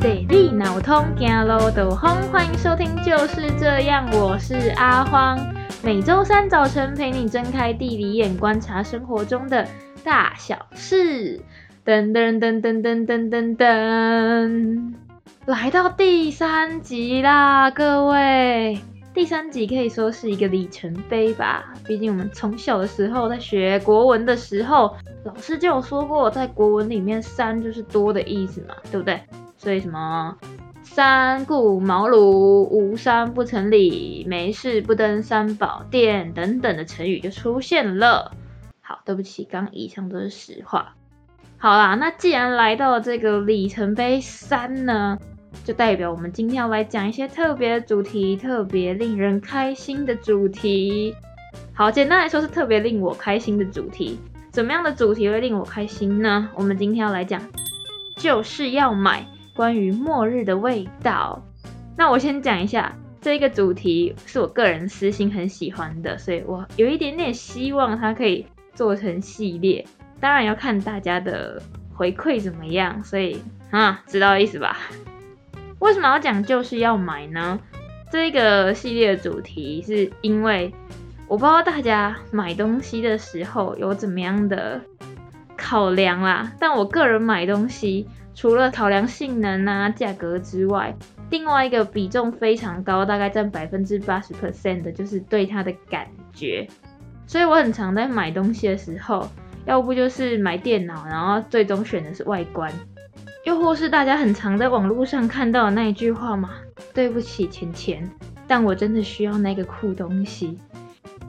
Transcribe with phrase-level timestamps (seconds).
[0.00, 5.38] 水利脑通，行路都风，欢迎收听就是这样，我是阿荒，
[5.82, 9.68] 每周三早晨陪你睁开地理眼，观察生活中的
[10.02, 11.38] 大小事。
[11.84, 14.94] 噔噔噔噔噔噔噔噔，
[15.44, 18.80] 来到第三集啦，各位，
[19.12, 21.74] 第三集可以说是一个里程碑吧。
[21.86, 29.20] 毕竟我们从小的时候在学国文的时候，老师就有说过，在国文里面“三”就是多的意思嘛，对不对？
[29.60, 30.38] 所以什么
[30.82, 32.16] “三顾茅庐
[32.72, 38.32] ”“无山不成礼”“没事不登三宝殿”等等的成语就出现了。
[38.80, 40.94] 好，对不起，刚以上都是实话。
[41.58, 45.18] 好啦，那既然来到了这个里程碑三呢，
[45.62, 51.14] 就代表我们今天要来讲一些特别的主题，特别令人开心的主题。
[51.74, 54.18] 好，简单来说是特别令我开心的主题。
[54.50, 56.48] 怎么样的主题会令我开心呢？
[56.54, 57.42] 我们今天要来讲，
[58.16, 59.26] 就是要买
[59.60, 61.44] 关于末日的味道。
[61.94, 69.84] 那我先讲一下，这个主题是我个人私心很喜欢的，所以我有一点点希望它可以做成系列。
[70.18, 71.60] 当然要看大家的
[71.92, 74.78] 回馈怎么样，所以啊，知道意思吧？
[75.78, 77.60] 为什么要讲就是要买呢？
[78.10, 80.72] 这个系列的主题是因为
[81.28, 84.80] 我不知道大家买东西的时候有怎么样的
[85.54, 88.08] 考量啦，但我个人买东西
[88.40, 90.96] 除了考量性能啊、价格之外，
[91.28, 96.66] 另外一个比重非常高，大概占百分之八十 percent 的就是对它的感觉，
[97.26, 99.28] 所以我很常在买东西的时候。
[99.66, 102.72] 要不就是买电脑，然后最终选的是外观，
[103.44, 106.52] 又或是大家很常在网络上看到的那一句话嘛，
[106.94, 108.10] 对不起钱钱，
[108.48, 110.58] 但我真的需要那个酷东西。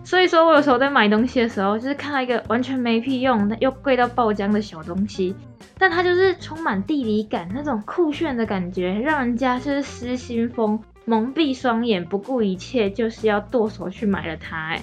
[0.03, 5.33] 所以说我有时候在买东西的时候，就是看到一个完全没屁用又贵到爆浆的小东西，
[5.77, 14.81] 但它就是充满地理感，那种酷炫的感觉，让人家就是失心疯，蒙蔽双眼，不顾一切，就是要剁手去买了它，欸。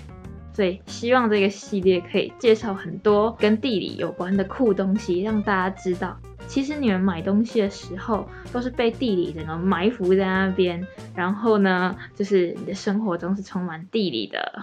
[0.53, 6.17] 所以希望这个系列可以介绍很多跟地理有关的酷东西，让大家知道，
[6.49, 14.63] 其实你们买东西的时候都是被地理整个埋伏在那边，然后呢，就是你的生活中是充满地理的。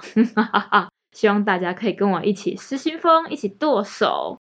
[1.14, 4.40] 希望大家可以跟我一起失心疯，一起剁手。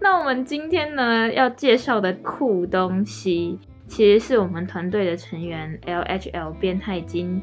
[0.00, 3.58] 那我们今天呢，要介绍的酷东西。
[3.88, 7.42] 其实是我们团队的成员 LHL 变态金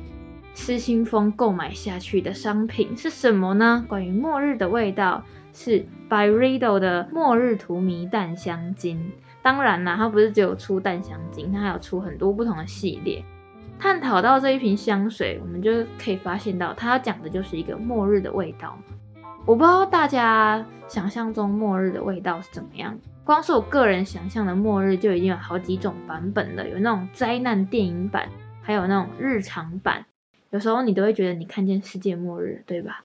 [0.58, 3.86] 失心疯购买下去的商品是什么呢？
[3.88, 5.24] 关于末日的味道
[5.54, 9.12] 是 Byredo 的末日荼蘼淡香精。
[9.44, 13.24] 当然啦，它不是只有出淡香精，它还有出很多不同的系列。
[13.80, 15.72] 探讨到这一瓶香水，我们就
[16.04, 18.78] 可以发现到，它讲的就是一个末日的味道。
[19.46, 22.98] 我不知道大家想象中末日的味道是怎么样。
[23.24, 28.28] 光是我个人想象的末日就已经有好几种版本了，有那种灾难电影版，
[28.64, 30.06] 还有那种日常版。
[30.50, 33.04] 有时候你都会觉得你看见世界末日，对吧？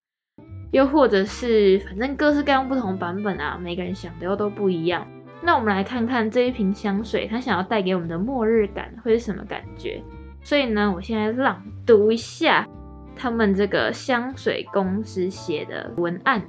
[0.70, 5.06] 又或者是反正各式各样不同版本啊，每个人想的又都不一样。
[5.42, 10.02] 那我们来看看这一瓶香水，它想要带给我们的末日感会是什么感觉？
[10.42, 12.68] 所以呢，我现在朗读一下
[13.16, 16.44] 他们这个香水公司写的文案。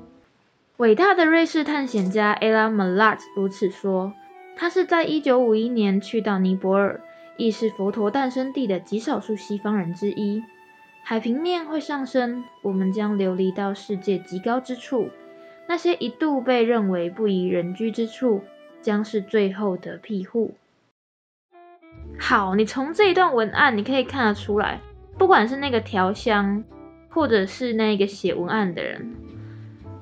[0.77, 4.13] 伟大的瑞士探险家 Ella Malott 如此说
[4.55, 7.01] ：“他是在1951年去到尼泊尔，
[7.37, 10.43] 亦是佛陀诞生地的极少数西方人之一。
[11.05, 15.09] 海平面会上升，我们将流离到世界极高之处。
[15.67, 18.41] 那些一度被认为不宜人居之处，
[18.81, 20.55] 将是最后的庇护。”
[22.17, 24.79] 好，你从这一段文案你可以看得出来，
[25.17, 26.63] 不管是那个调香，
[27.09, 29.13] 或者是那个写文案的人。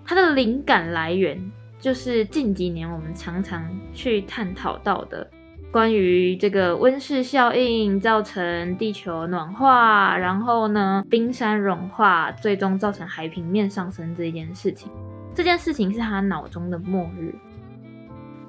[0.05, 5.29] 他的灵感来源就是近几年我们常常去探讨到的，
[5.71, 14.91] 关于这个温室效应造成地球暖化，然后呢，冰山融化，最终造成海平面上升这件事情。
[15.33, 17.33] 这件事情是他脑中的末日。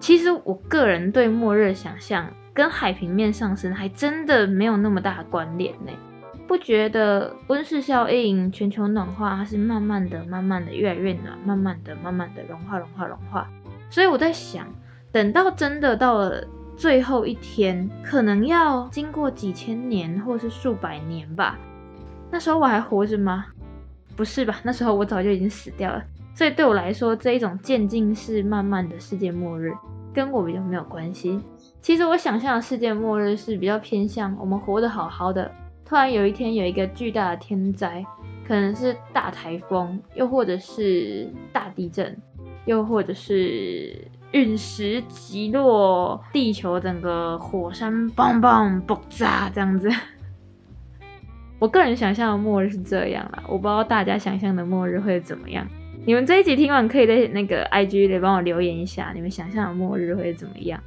[0.00, 5.92] 其实我个人对末日想象跟海平面上升还真的没有那么大的关联呢。
[6.48, 13.48] 不觉得温室效应、全球暖化，它是慢慢的、慢慢的越来越暖，慢慢的、慢慢的融化、融化、融化。
[13.90, 14.66] 所以我在想，
[15.12, 16.44] 等到真的到了
[16.76, 21.58] 最后一天，可能要经过几千年或是数百年吧。
[22.30, 23.46] 那时候我还活着吗？
[24.16, 24.60] 不是吧？
[24.62, 26.02] 那时候我早就已经死掉了。
[26.34, 29.72] 所以对我来说，这一种渐进式、慢慢的世界末日，
[30.14, 31.40] 跟我比较没有关系。
[31.80, 35.50] 其实我想象的世界末日是比较偏向我们活得好好的。
[35.84, 38.04] 突然有一天有一个巨大的天灾，
[38.48, 42.16] 可能是大台风，又或者是大地震，
[42.64, 49.90] 又或者是陨石击落地球，整个火山嘣嘣爆炸这样子。
[51.60, 55.68] 我个人想象的末日是这样啦，我不知道大家想象的末日会怎么样。
[56.04, 60.82] 你们这一集听完，可以在那个 IG 里帮我留言一下，你们想象的末日会怎么样？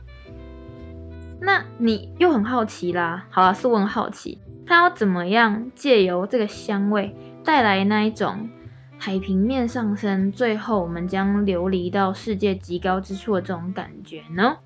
[1.40, 7.16] 那你又很好奇啦，好啦，是我很好奇，它要怎么样借由这个香味
[7.46, 8.50] 带来那一种
[8.98, 14.58] 海平面上升，最后我们将流离到世界极高之处的这种感觉呢？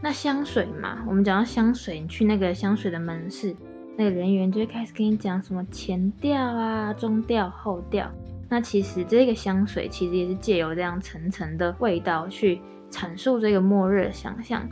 [0.00, 3.56] 那香水嘛，我们讲到香水，你去那个香水的门市。
[3.96, 8.08] 那个人员就会开始跟你讲什么前调啊、中调、后调。
[8.48, 12.60] 那其实这个香水其实也是借由这样层层的味道去
[12.92, 14.68] 阐述这个末日的想象。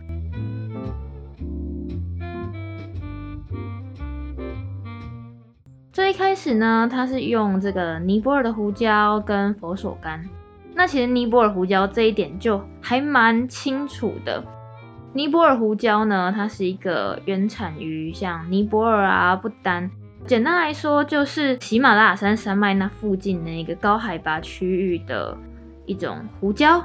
[5.97, 10.21] 最一开始呢，它是用这个尼泊尔的胡椒跟佛手柑。
[10.75, 14.45] 那其实尼泊尔胡椒这一点就还蛮清楚的。
[15.15, 19.91] 尼泊尔胡椒呢，它是一个原产于像尼泊尔啊、不丹，
[20.27, 25.35] 简单来说就是喜马拉雅山山脉那附近的一个高海拔区域的
[25.87, 26.85] 一种胡椒。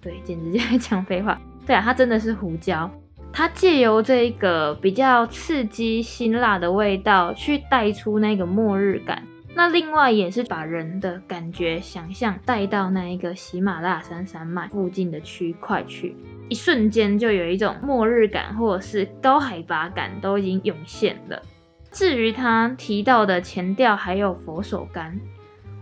[0.00, 1.40] 对，简直就在讲废话。
[1.66, 2.88] 对啊，它真的是胡椒，
[3.36, 9.24] 它借由这一个比较刺激辛辣的味道，去带出那个末日感。
[9.56, 16.16] 那另外也是把人的感觉、想象带到那一个喜马拉雅山山脉附近的区块去，
[16.48, 21.42] 一瞬间就有一种末日感或者是高海拔感都已经涌现了。
[21.90, 25.12] 至于他提到的前调还有佛手柑，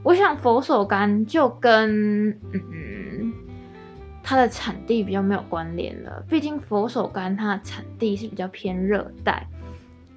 [0.03, 2.61] 我想佛手柑就跟嗯
[4.23, 9.47] 它的产地比较没有关联了，毕竟佛手柑它的产地是比较偏热带，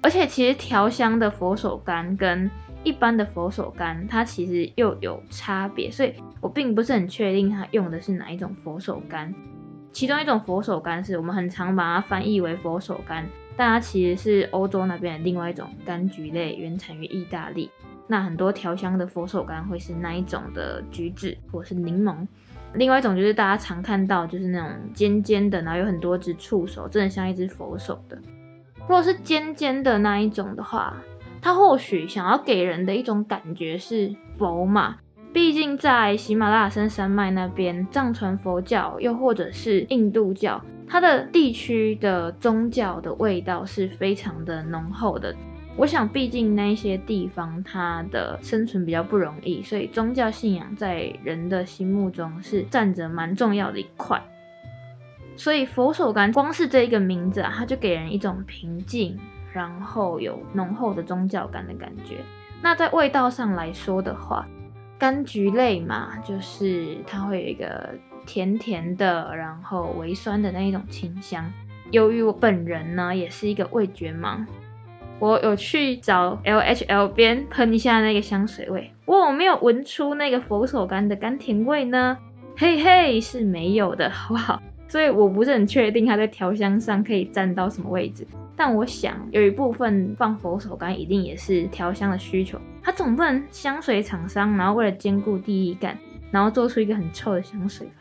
[0.00, 2.50] 而且其实调香的佛手柑跟
[2.84, 9.34] 一般的佛手柑，它其实又有差别，所以我并不是很确定它用的是哪一种佛手柑。
[9.92, 13.24] 其中一种佛手柑是我们很常把它翻译为佛手柑，
[13.56, 17.70] 但它其实是欧洲那边的另外一种柑橘类，原产于意大利。
[18.06, 22.28] 那很多调香的佛手柑会是那一种的橘子或是柠檬。
[22.76, 28.18] 另外一种就是大家常看到，就是那种尖尖的，然后有很多只触手，真的像一只佛手的。
[28.80, 31.02] 如果是尖尖的那一种的话，
[31.42, 34.96] 它或许想要给人的一种感觉是佛嘛，
[35.32, 45.34] 毕竟在喜马拉雅山山脉那边，藏传佛教又或者是印度教，它的地区的宗教的味道是非常的浓厚的。
[45.76, 54.22] 我想，毕竟那些地方它的生存比较不容易，所以宗教信仰在人的心目中是占着蛮重要的一块。
[55.36, 59.18] 所以佛手柑光是这一个名字啊，它就给人一种平静。
[59.52, 62.16] 然后有浓厚的宗教感的感觉。
[62.60, 64.46] 那在味道上来说的话，
[65.00, 67.94] 柑橘类嘛，就是它会有一个
[68.26, 71.50] 甜甜的，然后微酸的那一种清香。
[71.90, 74.44] 由于我本人呢也是一个味觉盲，
[75.18, 82.18] 我有去找 LHL 边喷一下那个香水味，我有没有闻出那个佛手柑的甘甜味呢？
[82.56, 84.62] 嘿嘿，是没有的，好不好？
[84.88, 88.26] 所以我不是很确定它在调香上可以占到什么位置。
[88.56, 95.98] 但我想有一部分放佛手柑一定也是调香的需求，它总不能香水厂商然后为了兼顾第一感，
[96.30, 97.92] 然后做出一个很臭的香水吧。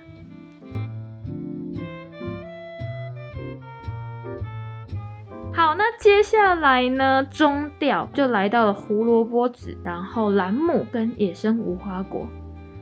[5.99, 12.27] 接下来呢，中调就来到了胡萝卜籽，然后兰姆跟野生无花果。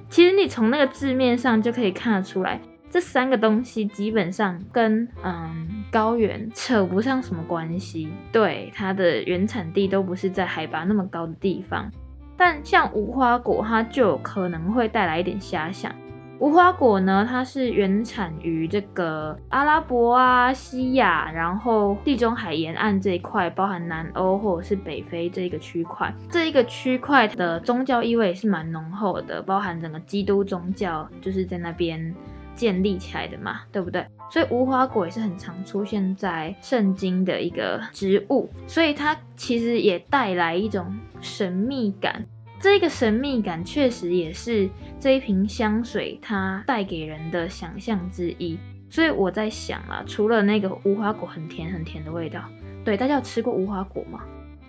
[0.10, 2.60] 其实你从那个字面上就可以看得出来。
[2.90, 11.92] 这三个东西基本上跟嗯高原扯不上什么关系，对，它的原产地都不是在海拔那么高的地方。
[12.38, 15.92] 但像无花果，它就有可能会带来一点遐想。
[16.40, 26.14] 无花果呢，它是原产于这个阿拉伯啊、西亚，然后地中海沿岸这一块，包含南欧或者是北非这一个区块。
[26.30, 32.14] 这一个区块的宗教意味也是蛮浓厚的，包含整个基督宗教就是在那边。
[32.56, 34.06] 建立起来的嘛，对不对？
[34.30, 42.26] 所以无花果也是很常出现在圣经的一个植物，所以它其实也带来一种神秘感。
[42.64, 48.58] 这个神秘感确实也是这一瓶香水它带给人的想象之一。
[48.90, 52.46] 所以我在想啊，除了那个无花果很甜很甜的味道，
[52.86, 54.22] 对，大家有吃过无花果吗？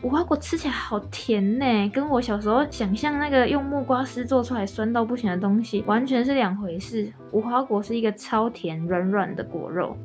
[0.02, 7.12] 无花果吃起来好甜呢，跟我小时候想象那个用木瓜丝做出来酸到不行的东西完全是两回事。
[7.30, 9.96] 无花果是一个超甜软软的果肉，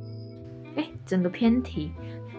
[0.76, 1.92] 哎，整个偏题。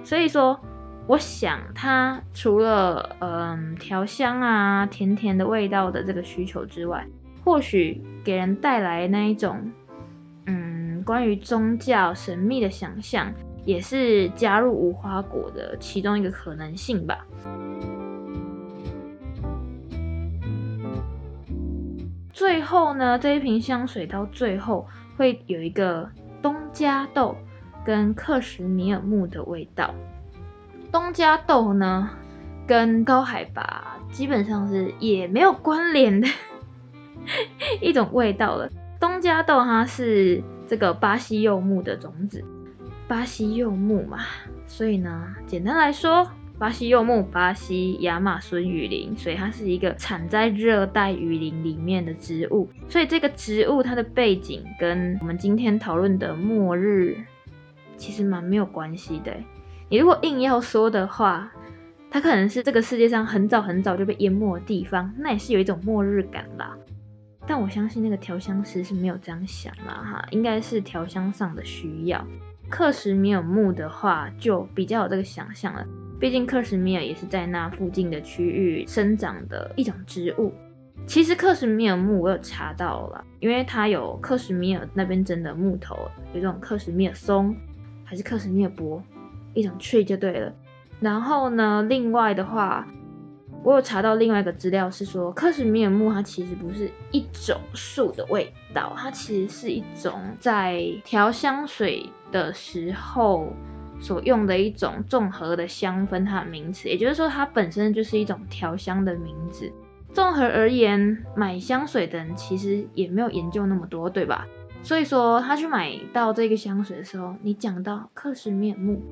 [0.04, 0.60] 所以说，
[1.06, 7.06] 我想它除了嗯调香啊甜甜的味道的这个需求之外，
[7.44, 9.72] 或许给人带来那一种
[10.46, 13.32] 嗯关于宗教神秘的想象，
[13.64, 17.26] 也是加入无花果的其中一个可能性吧。
[22.32, 26.08] 最后呢，这一瓶香水到最后会有一个
[26.40, 27.36] 东加豆
[27.84, 29.92] 跟克什米尔木的味道。
[30.92, 32.10] 东加豆呢，
[32.66, 36.28] 跟高海拔基本上是也没有关联的
[37.80, 38.68] 一种味道了。
[38.98, 42.44] 东加豆它是这个巴西柚木的种子，
[43.06, 44.18] 巴西柚木嘛，
[44.66, 46.28] 所以呢，简单来说，
[46.58, 52.68] 巴西柚木，巴西亚马逊雨林，所以它是一个产在热带雨林里面的植物。
[52.88, 57.16] 所以这个植物它的背景跟我们今天讨论的末日
[57.96, 59.32] 其实蛮没有关系的。
[59.90, 61.50] 你如果硬要说的话，
[62.12, 66.78] 它可能是这个世界上很早很早就被淹没的地方，那也是有一种末日感啦。
[67.44, 72.24] 但我相信那个调香师是没有这样想啦，哈，应该是调香上的需要。
[72.68, 75.84] 克什米尔木的话，就比较有这个想象了，
[76.20, 80.54] 毕竟克什米尔也是在那附近的区域生长的一种植物。
[81.04, 85.96] 其实克什米尔木我有查到了，因为它有克什米尔那边真的木头，
[86.32, 87.56] 有这种克什米尔松，
[88.04, 89.02] 还是克什米尔柏，
[89.54, 90.52] 一种 tree 就对了。
[91.00, 92.86] 然后呢，另外的话，
[93.62, 103.52] 我有查到另外一个资料是说，克什米尔木它其实不是一种树的味道，它其实是一种在调香水的时候
[104.00, 109.72] 所用的一种综合的香氛，它的名词，也就是说它本身就是一种调香的名字。
[110.12, 114.46] 综合而言，买香水的人其实也没有研究那么多，对吧？
[114.82, 119.02] 所以说他去买到这个香水的时候，你讲到克什米尔木。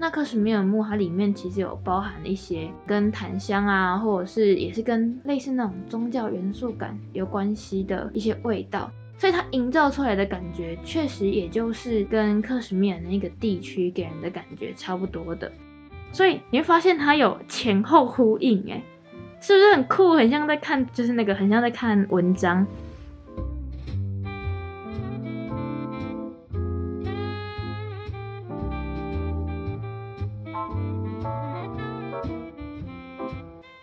[0.00, 15.50] 那克什米尔木它里面其实有包含一些跟檀香啊，或者是也是跟类似那种宗教元素感有关系的一些味道，所以它营造出来的感觉确实也就是跟克什米尔那个地区给人的感觉差不多的，
[16.12, 18.84] 所以你会发现它有前后呼应，诶，
[19.40, 20.12] 是不是很酷？
[20.14, 22.64] 很像在看，就是那个很像在看文章。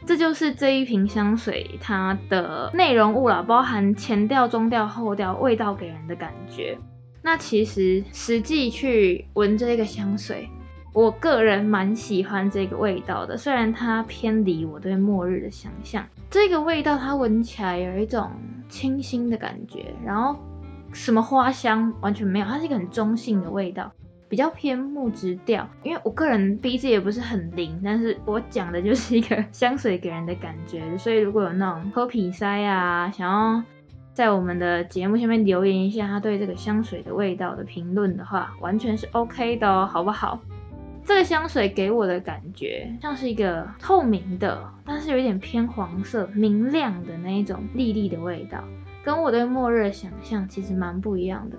[0.05, 6.77] 这就是这一瓶香水它的内容物了，包含前调、中调、后调，味道给人的感觉。
[7.23, 10.47] 那其实实际去闻这个香水，
[10.93, 16.05] 我个人蛮喜欢这个味道的，虽然它偏离我对末日的想象。
[16.29, 18.29] 这个味道它闻起来有一种
[18.69, 20.39] 清新的感觉，然后
[20.93, 23.91] 什么花香完全没有，它是一个很中性的味道。
[24.35, 33.63] 比较偏木质调，因为我个人鼻子也不是很灵，但是我讲的就是一个 香水给人的感觉，所以如果有那种喝鼻塞啊，想要
[34.11, 40.41] 在我们的节目下面留言一下他对这个香水的味道的评论的话，完全是 OK 的哦，好不好？
[41.05, 48.61] 这个香水给我的感觉像是一个透明的，但是有一点偏黄色、明亮的那一种粒粒的味道，
[49.01, 51.55] 跟我对末日的想象其实蛮不一样的。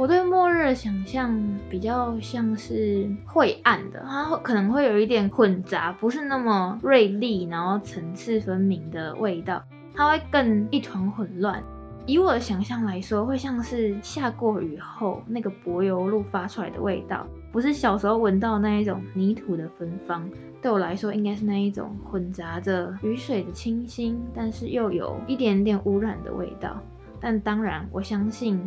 [0.00, 1.38] 我对末日的想象
[1.68, 9.62] 比较像是晦暗的，它可能会有一点混杂，不是那么锐利，然后层次分明的味道，
[9.94, 11.62] 它会更一团混乱。
[12.06, 20.26] 以我的想象来说，会像是下过雨后那个柏油路发出来的味道，不是小时候闻到那一种泥土的芬芳。
[20.62, 26.80] 对我来说，应该是那一种混杂着雨水的清新，但是又有一点点污染的味道。
[27.20, 28.58] 但当然，我相信。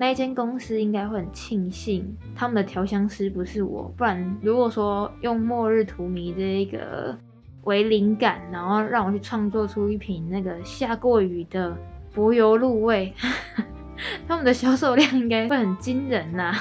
[0.00, 7.14] 那一间公司应该会很庆幸他们的调香师不是我，不然如果说用末日荼蘼这一个
[7.64, 11.76] 为灵感，然后让我去创作出一瓶那个下过雨的
[12.14, 13.12] 柏油路味，
[14.26, 16.54] 他们的销售量应该会很惊人呐、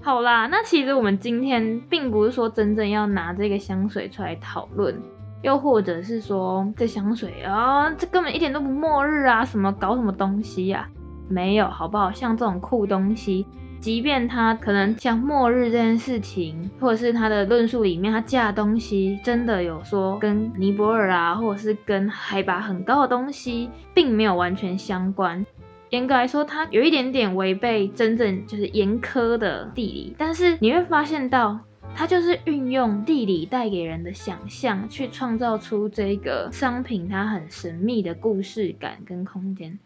[0.00, 4.94] 好啦，那其实我们今天并不是说真正要拿这个香水出来讨论，
[5.42, 11.01] 又或者是说这香水啊，这根本一点都不末日啊，什么搞什么东西呀、啊？
[11.28, 12.12] 没有，好不好？
[12.12, 13.46] 像这种酷东西，
[13.80, 25.44] 即便它可能像末日这件事情，或者是它的论述里面，它架东西真的有说跟尼泊尔啊，或者是跟海拔很高的东西，并没有完全相关。
[25.90, 31.60] 严格来说，它有一点点违背真正就是严苛的地理，但是你会发现到，
[31.94, 39.78] 它就是运用地理带给人的想象，去创造出这个商品它很神秘的故事感跟空间。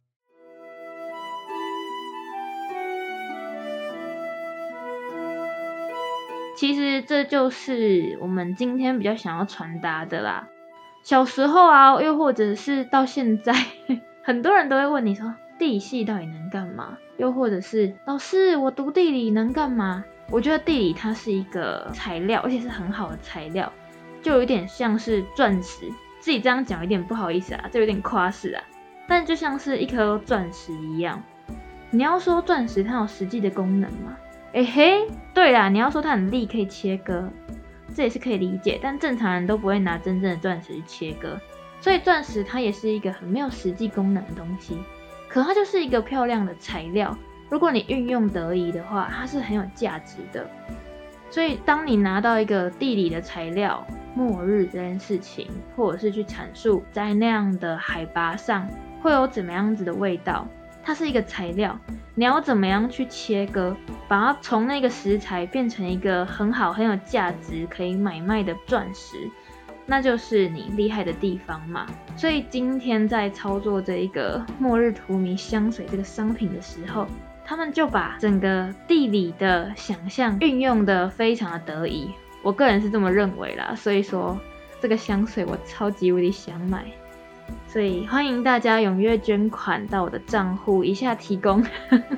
[6.56, 10.48] 其实这就是我们今天比较想要传达的啦。
[11.02, 13.52] 小时候啊，又或者是到现在，
[14.24, 16.96] 很多人都会问你说：“地理系到底能干嘛？
[17.18, 20.04] 又或者是老师，我读地理能干嘛？
[20.30, 23.70] 我觉得地理它是一个材料，而且是很好的材料，
[24.22, 25.86] 就有点像是钻石。
[26.18, 28.64] 自己这样讲有点不好意思啊，这有点夸饰啊。
[29.06, 31.22] 但就像是一颗钻石一样，
[31.90, 34.16] 你要说钻石它有实际的功能吗？
[34.56, 37.28] 哎嘿，对啦，你要说它很利可以切割，
[37.94, 38.80] 这也是可以理解。
[38.82, 41.38] 但正常人都不会拿真正的钻石去切割，
[41.78, 44.78] 所以钻石它也是一个很没有实际功能的东西。
[45.28, 47.14] 可它就是一个漂亮的材料，
[47.50, 50.48] 如果你运用得宜的话，它是很有价值的。
[51.28, 55.46] 所以当你拿到一个地理的材料，末日这件事情，
[55.76, 58.66] 或者是去阐述在那样的海拔上
[59.02, 60.48] 会有怎么样子的味道，
[60.86, 61.76] 它是一个材料，
[62.14, 63.74] 你要怎么样去切割，
[64.06, 69.28] 把它从那个食材变成一个很好很有价值可以买卖的钻石。
[69.84, 71.86] 那就是你厉害的地方嘛。
[72.16, 77.08] 所以今天在操作这一个末日荼蘼香水这个商品的时候，
[77.44, 82.12] 他们就把整个地理的想象运用得非常的得意。
[82.44, 83.74] 我个人是这么认为啦。
[83.74, 84.38] 所以说
[84.80, 86.84] 这个香水我超级无敌想买。
[87.66, 91.64] 所以欢迎大家踊跃捐款到我的账户，以下提供。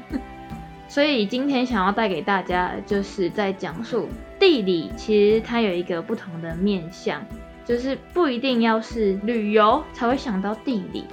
[0.88, 4.08] 所以今天想要带给大家就是在讲述
[4.38, 7.22] 地理，其实它有一个不同的面向。
[7.64, 11.04] 就是不一定要是旅游才会想到地理，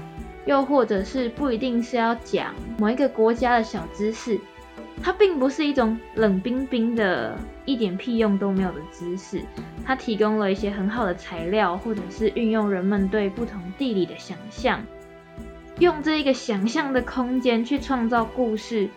[0.45, 4.39] 又或者是不一定是要讲某一个国家的小知识，
[5.03, 9.41] 它并不是一种冷冰冰的、一点屁用都没有的知识，
[9.85, 14.81] 它提供了一些很好的材料，或者是运用人们对不同地理的想象，
[15.79, 18.89] 用这一个想象的空间去创造故事，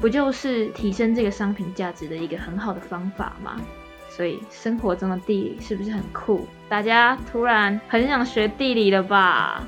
[0.00, 3.60] 不就是提升这个商品价值的一个很好的方法吗？
[4.08, 6.46] 所以生活中的地理是不是很酷？
[6.68, 9.66] 大家突然很想学地理了吧？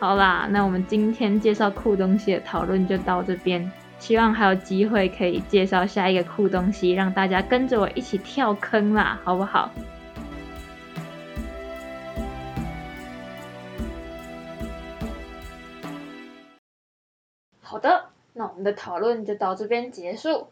[0.00, 3.70] 好啦，那我们今天介绍酷东西的讨论就到这边，
[4.04, 9.70] 希望还有机会可以介绍下一个酷东西，让大家跟着我一起跳坑啦，好不好？
[17.62, 20.48] 好的，那我们的讨论就到这边结束。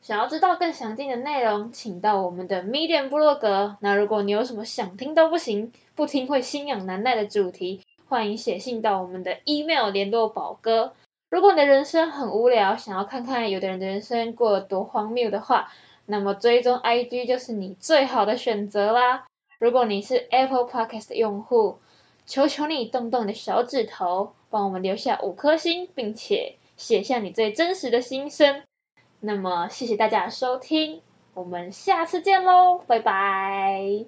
[0.00, 3.76] 想要知道更详尽的内容，请到我们的 Medium 部落格。
[3.80, 10.92] 那如果你有什么想听都不行，不听会心痒难耐的主题，欢迎写信到我们的 email 联络宝哥。
[11.30, 15.70] 如果你的人生很无聊，想要看看有的人的人生过得多荒谬的话，
[16.06, 19.26] 那么追踪 IG 就是你最好的选择啦。
[19.58, 21.80] 如果你是 Apple Podcast 的用户，
[22.24, 28.62] 求求你动动你的小指头，帮我们留下五颗星，并且写下你最真实的心声。
[29.20, 31.02] 那么，谢谢大家的收听，
[31.34, 34.06] 我们下次见喽，拜拜。